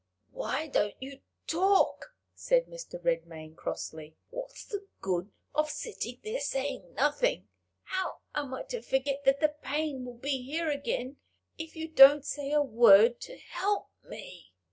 [0.31, 2.97] "Why don't you talk?" said Mr.
[2.99, 4.15] Redmain, crossly.
[4.31, 7.49] "What's the good of sitting there saying nothing!
[7.83, 11.17] How am I to forget that the pain will be here again,
[11.59, 14.53] if you don't say a word to help me?"